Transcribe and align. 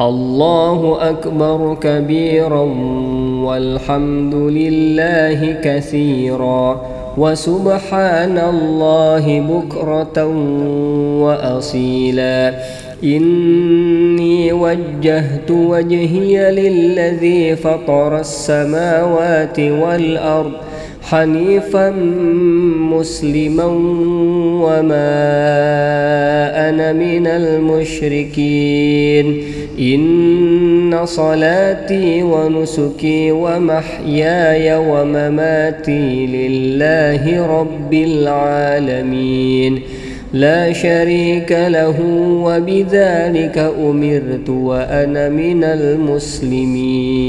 الله 0.00 1.10
أكبر 1.10 1.76
كبيرا 1.80 2.62
والحمد 3.44 4.34
لله 4.34 5.56
كثيرا 5.64 6.82
وسبحان 7.18 8.38
الله 8.38 9.40
بكرة 9.40 10.26
وأصيلا. 11.24 12.54
إني 13.04 14.52
وجهت 14.52 15.50
وجهي 15.50 16.50
للذي 16.50 17.56
فطر 17.56 18.20
السماوات 18.20 19.60
والأرض 19.60 20.52
حنيفا 21.02 21.90
مسلما 22.90 23.64
وما 24.66 26.25
أنا 26.68 26.92
من 26.92 27.26
المشركين. 27.26 29.26
إن 29.78 31.00
صلاتي 31.04 32.22
ونسكي 32.22 33.32
ومحياي 33.32 34.76
ومماتي 34.76 36.26
لله 36.26 37.46
رب 37.60 37.94
العالمين. 37.94 39.80
لا 40.32 40.72
شريك 40.72 41.52
له 41.52 42.00
وبذلك 42.42 43.72
أمرت 43.80 44.48
وأنا 44.48 45.28
من 45.28 45.64
المسلمين. 45.64 47.25